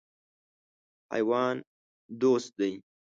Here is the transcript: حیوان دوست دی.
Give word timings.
حیوان 1.13 1.55
دوست 2.19 2.45
دی. 2.57 2.71